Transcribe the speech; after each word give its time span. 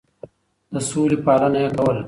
د 0.73 0.75
سولې 0.89 1.17
پالنه 1.25 1.59
يې 1.63 1.69
کوله. 1.77 1.99